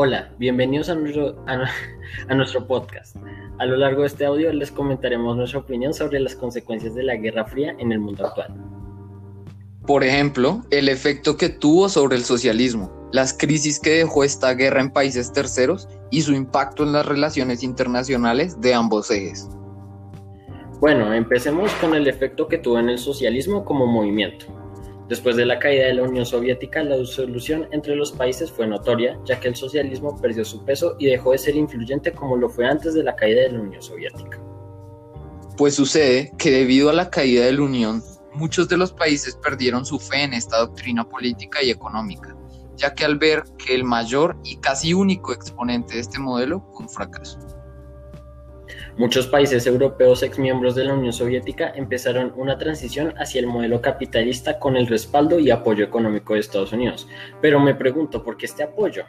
Hola, 0.00 0.30
bienvenidos 0.38 0.88
a 0.90 0.94
nuestro, 0.94 1.44
a, 1.48 2.34
nuestro 2.36 2.64
podcast. 2.68 3.16
A 3.58 3.66
lo 3.66 3.76
largo 3.76 4.02
de 4.02 4.06
este 4.06 4.26
audio 4.26 4.52
les 4.52 4.70
comentaremos 4.70 5.36
nuestra 5.36 5.58
opinión 5.58 5.92
sobre 5.92 6.20
las 6.20 6.36
consecuencias 6.36 6.94
de 6.94 7.02
la 7.02 7.16
Guerra 7.16 7.44
Fría 7.46 7.74
en 7.80 7.90
el 7.90 7.98
mundo 7.98 8.24
actual. 8.24 8.54
Por 9.88 10.04
ejemplo, 10.04 10.62
el 10.70 10.88
efecto 10.88 11.36
que 11.36 11.48
tuvo 11.48 11.88
sobre 11.88 12.14
el 12.14 12.22
socialismo, 12.22 13.08
las 13.10 13.36
crisis 13.36 13.80
que 13.80 13.90
dejó 13.90 14.22
esta 14.22 14.54
guerra 14.54 14.82
en 14.82 14.92
países 14.92 15.32
terceros 15.32 15.88
y 16.12 16.22
su 16.22 16.32
impacto 16.32 16.84
en 16.84 16.92
las 16.92 17.04
relaciones 17.04 17.64
internacionales 17.64 18.60
de 18.60 18.74
ambos 18.74 19.10
ejes. 19.10 19.48
Bueno, 20.78 21.12
empecemos 21.12 21.72
con 21.80 21.96
el 21.96 22.06
efecto 22.06 22.46
que 22.46 22.58
tuvo 22.58 22.78
en 22.78 22.90
el 22.90 22.98
socialismo 22.98 23.64
como 23.64 23.84
movimiento. 23.88 24.46
Después 25.08 25.36
de 25.36 25.46
la 25.46 25.58
caída 25.58 25.86
de 25.86 25.94
la 25.94 26.02
Unión 26.02 26.26
Soviética, 26.26 26.82
la 26.82 27.02
solución 27.06 27.66
entre 27.72 27.96
los 27.96 28.12
países 28.12 28.52
fue 28.52 28.66
notoria, 28.66 29.18
ya 29.24 29.40
que 29.40 29.48
el 29.48 29.56
socialismo 29.56 30.20
perdió 30.20 30.44
su 30.44 30.62
peso 30.66 30.96
y 30.98 31.06
dejó 31.06 31.32
de 31.32 31.38
ser 31.38 31.56
influyente 31.56 32.12
como 32.12 32.36
lo 32.36 32.50
fue 32.50 32.66
antes 32.66 32.92
de 32.92 33.02
la 33.02 33.16
caída 33.16 33.42
de 33.42 33.52
la 33.52 33.60
Unión 33.60 33.80
Soviética. 33.80 34.38
Pues 35.56 35.74
sucede 35.74 36.30
que 36.36 36.50
debido 36.50 36.90
a 36.90 36.92
la 36.92 37.08
caída 37.08 37.46
de 37.46 37.52
la 37.52 37.62
Unión, 37.62 38.02
muchos 38.34 38.68
de 38.68 38.76
los 38.76 38.92
países 38.92 39.34
perdieron 39.42 39.86
su 39.86 39.98
fe 39.98 40.24
en 40.24 40.34
esta 40.34 40.58
doctrina 40.58 41.08
política 41.08 41.62
y 41.62 41.70
económica, 41.70 42.36
ya 42.76 42.94
que 42.94 43.06
al 43.06 43.16
ver 43.16 43.44
que 43.56 43.74
el 43.74 43.84
mayor 43.84 44.36
y 44.44 44.58
casi 44.58 44.92
único 44.92 45.32
exponente 45.32 45.94
de 45.94 46.00
este 46.00 46.18
modelo 46.18 46.60
fue 46.74 46.84
un 46.84 46.90
fracaso. 46.90 47.38
Muchos 48.98 49.28
países 49.28 49.64
europeos 49.68 50.24
exmiembros 50.24 50.74
de 50.74 50.82
la 50.82 50.92
Unión 50.92 51.12
Soviética 51.12 51.70
empezaron 51.72 52.32
una 52.34 52.58
transición 52.58 53.14
hacia 53.16 53.38
el 53.38 53.46
modelo 53.46 53.80
capitalista 53.80 54.58
con 54.58 54.76
el 54.76 54.88
respaldo 54.88 55.38
y 55.38 55.52
apoyo 55.52 55.84
económico 55.84 56.34
de 56.34 56.40
Estados 56.40 56.72
Unidos. 56.72 57.06
Pero 57.40 57.60
me 57.60 57.76
pregunto, 57.76 58.24
¿por 58.24 58.36
qué 58.36 58.46
este 58.46 58.64
apoyo? 58.64 59.04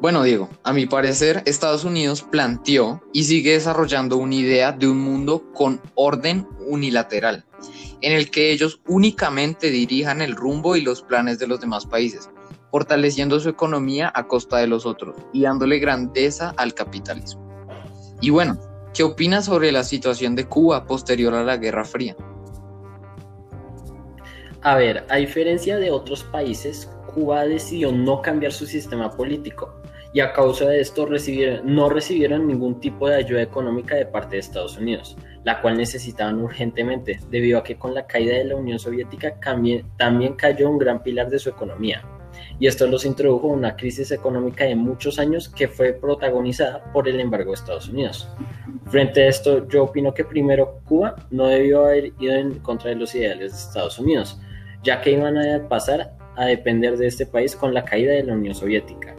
Bueno, 0.00 0.24
Diego, 0.24 0.48
a 0.64 0.72
mi 0.72 0.86
parecer, 0.86 1.44
Estados 1.46 1.84
Unidos 1.84 2.22
planteó 2.22 3.00
y 3.12 3.22
sigue 3.22 3.52
desarrollando 3.52 4.16
una 4.16 4.34
idea 4.34 4.72
de 4.72 4.88
un 4.88 4.98
mundo 4.98 5.44
con 5.54 5.80
orden 5.94 6.48
unilateral, 6.66 7.44
en 8.00 8.14
el 8.14 8.32
que 8.32 8.50
ellos 8.50 8.80
únicamente 8.88 9.70
dirijan 9.70 10.22
el 10.22 10.34
rumbo 10.34 10.74
y 10.74 10.80
los 10.80 11.02
planes 11.02 11.38
de 11.38 11.46
los 11.46 11.60
demás 11.60 11.86
países, 11.86 12.28
fortaleciendo 12.72 13.38
su 13.38 13.48
economía 13.48 14.10
a 14.12 14.26
costa 14.26 14.56
de 14.56 14.66
los 14.66 14.86
otros 14.86 15.14
y 15.32 15.42
dándole 15.42 15.78
grandeza 15.78 16.52
al 16.56 16.74
capitalismo. 16.74 17.41
Y 18.22 18.30
bueno, 18.30 18.56
¿qué 18.94 19.02
opinas 19.02 19.46
sobre 19.46 19.72
la 19.72 19.82
situación 19.82 20.36
de 20.36 20.46
Cuba 20.46 20.86
posterior 20.86 21.34
a 21.34 21.42
la 21.42 21.56
Guerra 21.56 21.84
Fría? 21.84 22.16
A 24.62 24.76
ver, 24.76 25.04
a 25.08 25.16
diferencia 25.16 25.76
de 25.76 25.90
otros 25.90 26.22
países, 26.22 26.88
Cuba 27.12 27.44
decidió 27.46 27.90
no 27.90 28.22
cambiar 28.22 28.52
su 28.52 28.64
sistema 28.64 29.10
político 29.10 29.74
y 30.14 30.20
a 30.20 30.32
causa 30.32 30.66
de 30.66 30.80
esto 30.80 31.08
no 31.64 31.88
recibieron 31.88 32.46
ningún 32.46 32.78
tipo 32.78 33.08
de 33.08 33.16
ayuda 33.16 33.42
económica 33.42 33.96
de 33.96 34.06
parte 34.06 34.36
de 34.36 34.40
Estados 34.40 34.78
Unidos, 34.78 35.16
la 35.42 35.60
cual 35.60 35.76
necesitaban 35.76 36.40
urgentemente 36.40 37.18
debido 37.28 37.58
a 37.58 37.64
que 37.64 37.76
con 37.76 37.92
la 37.92 38.06
caída 38.06 38.36
de 38.36 38.44
la 38.44 38.54
Unión 38.54 38.78
Soviética 38.78 39.34
también 39.40 40.34
cayó 40.34 40.70
un 40.70 40.78
gran 40.78 41.02
pilar 41.02 41.28
de 41.28 41.40
su 41.40 41.48
economía 41.48 42.04
y 42.58 42.66
esto 42.66 42.86
los 42.86 43.04
introdujo 43.04 43.48
en 43.48 43.58
una 43.58 43.76
crisis 43.76 44.10
económica 44.10 44.64
de 44.64 44.74
muchos 44.76 45.18
años 45.18 45.48
que 45.48 45.68
fue 45.68 45.92
protagonizada 45.92 46.92
por 46.92 47.08
el 47.08 47.20
embargo 47.20 47.50
de 47.50 47.54
Estados 47.54 47.88
Unidos. 47.88 48.28
Frente 48.86 49.22
a 49.22 49.28
esto, 49.28 49.68
yo 49.68 49.84
opino 49.84 50.12
que 50.14 50.24
primero 50.24 50.80
Cuba 50.84 51.16
no 51.30 51.46
debió 51.46 51.86
haber 51.86 52.12
ido 52.18 52.34
en 52.34 52.58
contra 52.60 52.90
de 52.90 52.96
los 52.96 53.14
ideales 53.14 53.52
de 53.52 53.58
Estados 53.58 53.98
Unidos, 53.98 54.38
ya 54.82 55.00
que 55.00 55.12
iban 55.12 55.36
a 55.38 55.68
pasar 55.68 56.12
a 56.36 56.46
depender 56.46 56.96
de 56.96 57.06
este 57.06 57.26
país 57.26 57.56
con 57.56 57.74
la 57.74 57.84
caída 57.84 58.12
de 58.12 58.24
la 58.24 58.34
Unión 58.34 58.54
Soviética. 58.54 59.14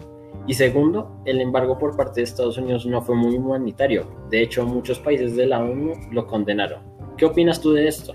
Y 0.46 0.54
segundo, 0.56 1.22
el 1.26 1.40
embargo 1.40 1.78
por 1.78 1.96
parte 1.96 2.20
de 2.20 2.26
Estados 2.26 2.58
Unidos 2.58 2.86
no 2.86 3.02
fue 3.02 3.16
muy 3.16 3.36
humanitario. 3.36 4.08
De 4.30 4.42
hecho, 4.42 4.66
muchos 4.66 5.00
países 5.00 5.36
de 5.36 5.46
la 5.46 5.60
ONU 5.60 5.94
lo 6.12 6.28
condenaron. 6.28 6.82
¿Qué 7.18 7.26
opinas 7.26 7.62
tú 7.62 7.72
de 7.72 7.88
esto? 7.88 8.14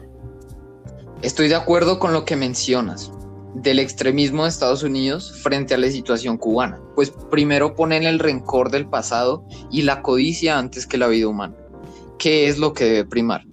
Estoy 1.23 1.49
de 1.49 1.55
acuerdo 1.55 1.99
con 1.99 2.13
lo 2.13 2.25
que 2.25 2.37
mencionas 2.37 3.11
del 3.63 3.79
extremismo 3.79 4.45
de 4.45 4.51
Estados 4.51 4.83
Unidos 4.83 5.41
frente 5.43 5.75
a 5.75 5.79
la 5.79 5.91
situación 5.91 6.37
cubana, 6.37 6.81
pues 6.95 7.11
primero 7.31 7.75
ponen 7.75 8.05
el 8.05 8.19
rencor 8.19 8.71
del 8.71 8.87
pasado 8.87 9.45
y 9.71 9.83
la 9.83 10.03
codicia 10.03 10.59
antes 10.59 10.87
que 10.87 10.99
la 10.99 11.09
vida 11.09 11.29
humana, 11.29 11.55
que 12.19 12.49
es 12.49 12.59
lo 12.59 12.73
que 12.73 12.85
debe 12.85 13.05
primar. 13.05 13.45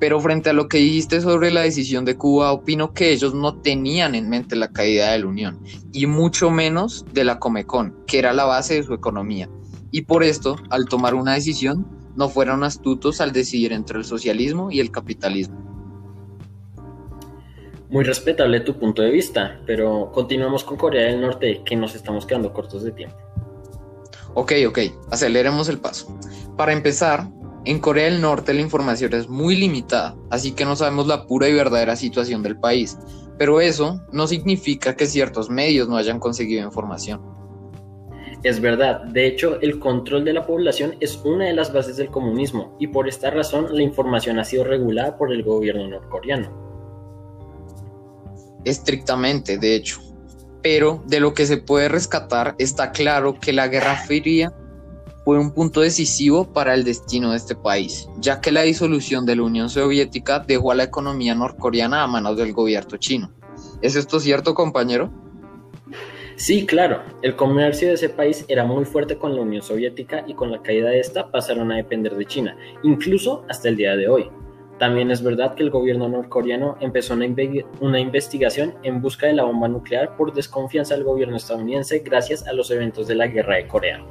Pero 0.00 0.20
frente 0.20 0.50
a 0.50 0.52
lo 0.52 0.68
que 0.68 0.78
dijiste 0.78 1.20
sobre 1.20 1.50
la 1.50 1.62
decisión 1.62 2.04
de 2.04 2.16
Cuba, 2.16 2.52
opino 2.52 2.92
que 2.92 3.10
ellos 3.10 3.34
no 3.34 3.60
tenían 3.60 4.14
en 4.14 4.28
mente 4.28 4.54
la 4.54 4.70
caída 4.70 5.12
de 5.12 5.18
la 5.18 5.26
Unión, 5.26 5.60
y 5.92 6.06
mucho 6.06 6.50
menos 6.50 7.04
de 7.12 7.24
la 7.24 7.38
Comecon, 7.38 7.96
que 8.06 8.18
era 8.18 8.32
la 8.32 8.44
base 8.44 8.74
de 8.74 8.84
su 8.84 8.94
economía. 8.94 9.48
Y 9.90 10.02
por 10.02 10.22
esto, 10.22 10.56
al 10.70 10.84
tomar 10.84 11.14
una 11.14 11.34
decisión, 11.34 11.86
no 12.14 12.28
fueron 12.28 12.62
astutos 12.62 13.20
al 13.20 13.32
decidir 13.32 13.72
entre 13.72 13.98
el 13.98 14.04
socialismo 14.04 14.70
y 14.70 14.80
el 14.80 14.90
capitalismo. 14.90 15.67
Muy 17.90 18.04
respetable 18.04 18.60
tu 18.60 18.74
punto 18.74 19.00
de 19.00 19.10
vista, 19.10 19.60
pero 19.64 20.12
continuamos 20.12 20.62
con 20.62 20.76
Corea 20.76 21.06
del 21.06 21.22
Norte, 21.22 21.62
que 21.64 21.74
nos 21.74 21.94
estamos 21.94 22.26
quedando 22.26 22.52
cortos 22.52 22.82
de 22.82 22.92
tiempo. 22.92 23.16
Ok, 24.34 24.52
ok, 24.68 24.78
aceleremos 25.10 25.70
el 25.70 25.78
paso. 25.78 26.18
Para 26.58 26.74
empezar, 26.74 27.28
en 27.64 27.78
Corea 27.78 28.04
del 28.04 28.20
Norte 28.20 28.52
la 28.52 28.60
información 28.60 29.14
es 29.14 29.26
muy 29.30 29.56
limitada, 29.56 30.16
así 30.28 30.52
que 30.52 30.66
no 30.66 30.76
sabemos 30.76 31.06
la 31.06 31.26
pura 31.26 31.48
y 31.48 31.54
verdadera 31.54 31.96
situación 31.96 32.42
del 32.42 32.60
país, 32.60 32.98
pero 33.38 33.58
eso 33.58 34.02
no 34.12 34.26
significa 34.26 34.94
que 34.94 35.06
ciertos 35.06 35.48
medios 35.48 35.88
no 35.88 35.96
hayan 35.96 36.20
conseguido 36.20 36.64
información. 36.64 37.22
Es 38.42 38.60
verdad, 38.60 39.02
de 39.04 39.26
hecho 39.26 39.58
el 39.62 39.78
control 39.78 40.26
de 40.26 40.34
la 40.34 40.46
población 40.46 40.94
es 41.00 41.16
una 41.24 41.46
de 41.46 41.54
las 41.54 41.72
bases 41.72 41.96
del 41.96 42.10
comunismo 42.10 42.76
y 42.78 42.88
por 42.88 43.08
esta 43.08 43.30
razón 43.30 43.68
la 43.70 43.82
información 43.82 44.38
ha 44.38 44.44
sido 44.44 44.64
regulada 44.64 45.16
por 45.16 45.32
el 45.32 45.42
gobierno 45.42 45.88
norcoreano 45.88 46.67
estrictamente, 48.68 49.58
de 49.58 49.74
hecho. 49.74 50.00
Pero 50.62 51.02
de 51.06 51.20
lo 51.20 51.34
que 51.34 51.46
se 51.46 51.56
puede 51.58 51.88
rescatar 51.88 52.54
está 52.58 52.92
claro 52.92 53.38
que 53.38 53.52
la 53.52 53.68
Guerra 53.68 53.96
Fría 53.96 54.52
fue 55.24 55.38
un 55.38 55.52
punto 55.52 55.82
decisivo 55.82 56.52
para 56.52 56.74
el 56.74 56.84
destino 56.84 57.32
de 57.32 57.36
este 57.36 57.54
país, 57.54 58.08
ya 58.18 58.40
que 58.40 58.50
la 58.50 58.62
disolución 58.62 59.26
de 59.26 59.36
la 59.36 59.42
Unión 59.42 59.68
Soviética 59.68 60.40
dejó 60.40 60.72
a 60.72 60.74
la 60.74 60.84
economía 60.84 61.34
norcoreana 61.34 62.02
a 62.02 62.06
manos 62.06 62.36
del 62.36 62.52
gobierno 62.52 62.96
chino. 62.96 63.30
¿Es 63.82 63.94
esto 63.94 64.20
cierto, 64.20 64.54
compañero? 64.54 65.12
Sí, 66.36 66.66
claro. 66.66 67.02
El 67.20 67.34
comercio 67.34 67.88
de 67.88 67.94
ese 67.94 68.08
país 68.08 68.44
era 68.46 68.64
muy 68.64 68.84
fuerte 68.84 69.18
con 69.18 69.34
la 69.34 69.42
Unión 69.42 69.60
Soviética 69.60 70.24
y 70.26 70.34
con 70.34 70.52
la 70.52 70.62
caída 70.62 70.88
de 70.88 71.00
esta 71.00 71.30
pasaron 71.32 71.72
a 71.72 71.76
depender 71.76 72.14
de 72.14 72.24
China, 72.24 72.56
incluso 72.84 73.44
hasta 73.48 73.68
el 73.68 73.76
día 73.76 73.96
de 73.96 74.08
hoy. 74.08 74.30
También 74.78 75.10
es 75.10 75.22
verdad 75.22 75.54
que 75.54 75.64
el 75.64 75.70
gobierno 75.70 76.08
norcoreano 76.08 76.76
empezó 76.80 77.14
una, 77.14 78.00
investigación 78.00 78.74
en 78.84 79.00
busca 79.00 79.26
de 79.26 79.32
la 79.32 79.42
bomba 79.44 79.66
nuclear 79.66 80.16
por 80.16 80.32
desconfianza 80.32 80.94
del 80.94 81.04
gobierno 81.04 81.36
estadounidense 81.36 81.98
gracias 81.98 82.46
a 82.46 82.52
los 82.52 82.70
eventos 82.70 83.08
de 83.08 83.16
la 83.16 83.26
guerra 83.26 83.56
de 83.56 83.66
Corea. 83.66 84.04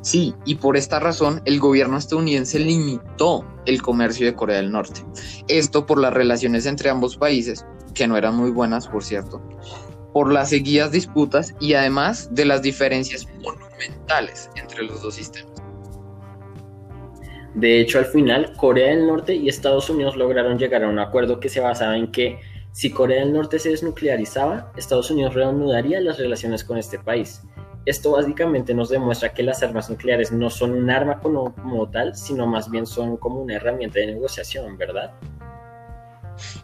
Sí, 0.00 0.34
y 0.46 0.54
por 0.54 0.78
esta 0.78 0.98
razón 0.98 1.42
el 1.44 1.60
gobierno 1.60 1.98
estadounidense 1.98 2.58
limitó 2.58 3.44
el 3.66 3.82
comercio 3.82 4.24
de 4.24 4.34
Corea 4.34 4.56
del 4.56 4.72
Norte. 4.72 5.02
Esto 5.48 5.84
por 5.84 6.00
las 6.00 6.14
relaciones 6.14 6.64
entre 6.64 6.88
ambos 6.88 7.18
países, 7.18 7.66
que 7.92 8.08
no 8.08 8.16
eran 8.16 8.36
muy 8.36 8.50
buenas, 8.50 8.88
por 8.88 9.04
cierto, 9.04 9.42
por 10.14 10.32
las 10.32 10.48
seguidas 10.48 10.90
disputas 10.90 11.54
y 11.60 11.74
además 11.74 12.34
de 12.34 12.46
las 12.46 12.62
diferencias 12.62 13.26
monumentales 13.42 14.48
entre 14.56 14.84
los 14.84 15.02
dos 15.02 15.14
sistemas. 15.14 15.49
De 17.54 17.80
hecho, 17.80 17.98
al 17.98 18.06
final, 18.06 18.52
Corea 18.56 18.90
del 18.94 19.06
Norte 19.06 19.34
y 19.34 19.48
Estados 19.48 19.90
Unidos 19.90 20.16
lograron 20.16 20.58
llegar 20.58 20.84
a 20.84 20.88
un 20.88 20.98
acuerdo 20.98 21.40
que 21.40 21.48
se 21.48 21.60
basaba 21.60 21.96
en 21.96 22.12
que 22.12 22.38
si 22.72 22.90
Corea 22.90 23.20
del 23.20 23.32
Norte 23.32 23.58
se 23.58 23.70
desnuclearizaba, 23.70 24.72
Estados 24.76 25.10
Unidos 25.10 25.34
reanudaría 25.34 26.00
las 26.00 26.18
relaciones 26.18 26.62
con 26.62 26.78
este 26.78 26.98
país. 26.98 27.42
Esto 27.86 28.12
básicamente 28.12 28.74
nos 28.74 28.90
demuestra 28.90 29.32
que 29.32 29.42
las 29.42 29.62
armas 29.62 29.90
nucleares 29.90 30.30
no 30.30 30.50
son 30.50 30.72
un 30.72 30.90
arma 30.90 31.18
como, 31.18 31.52
tal, 31.90 32.14
sino 32.14 32.46
más 32.46 32.70
bien 32.70 32.86
son 32.86 33.16
como 33.16 33.40
una 33.40 33.54
herramienta 33.56 33.98
de 33.98 34.06
negociación, 34.06 34.76
¿verdad? 34.78 35.12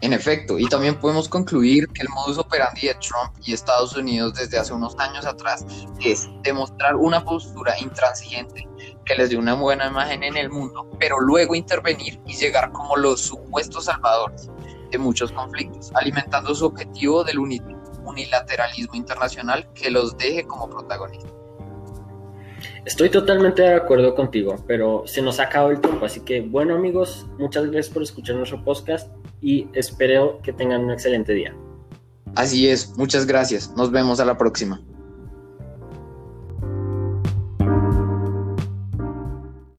En 0.00 0.12
efecto, 0.12 0.58
y 0.58 0.66
también 0.68 0.98
podemos 0.98 1.28
concluir 1.28 1.88
que 1.88 2.02
el 2.02 2.08
modus 2.08 2.38
operandi 2.38 2.88
de 2.88 2.94
Trump 2.94 3.32
y 3.44 3.52
Estados 3.52 3.96
Unidos 3.96 4.34
desde 4.34 4.58
hace 4.58 4.72
unos 4.72 4.96
años 4.98 5.26
atrás 5.26 5.64
es 6.04 6.28
demostrar 6.42 6.96
una 6.96 7.24
postura 7.24 7.78
intransigente 7.78 8.68
que 9.04 9.14
les 9.14 9.30
dé 9.30 9.36
una 9.36 9.54
buena 9.54 9.86
imagen 9.86 10.22
en 10.22 10.36
el 10.36 10.50
mundo, 10.50 10.90
pero 10.98 11.20
luego 11.20 11.54
intervenir 11.54 12.20
y 12.26 12.34
llegar 12.34 12.72
como 12.72 12.96
los 12.96 13.20
supuestos 13.20 13.84
salvadores 13.86 14.50
de 14.90 14.98
muchos 14.98 15.32
conflictos, 15.32 15.90
alimentando 15.94 16.54
su 16.54 16.66
objetivo 16.66 17.24
del 17.24 17.38
unilateralismo 17.38 18.94
internacional 18.94 19.68
que 19.74 19.90
los 19.90 20.16
deje 20.16 20.44
como 20.46 20.68
protagonistas. 20.68 21.32
Estoy 22.84 23.10
totalmente 23.10 23.62
de 23.62 23.74
acuerdo 23.74 24.14
contigo, 24.14 24.56
pero 24.66 25.02
se 25.06 25.20
nos 25.20 25.40
ha 25.40 25.44
acabado 25.44 25.72
el 25.72 25.80
tiempo, 25.80 26.06
así 26.06 26.20
que 26.20 26.40
bueno 26.40 26.76
amigos, 26.76 27.26
muchas 27.36 27.64
gracias 27.64 27.92
por 27.92 28.02
escuchar 28.02 28.36
nuestro 28.36 28.62
podcast 28.62 29.10
y 29.40 29.68
espero 29.74 30.40
que 30.42 30.52
tengan 30.52 30.84
un 30.84 30.90
excelente 30.90 31.32
día. 31.32 31.54
Así 32.34 32.68
es, 32.68 32.96
muchas 32.96 33.26
gracias, 33.26 33.72
nos 33.76 33.90
vemos 33.90 34.20
a 34.20 34.24
la 34.24 34.36
próxima. 34.36 34.82